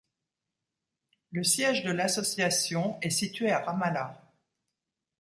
[1.29, 4.19] Le siège de l’association est situé à Ramallah.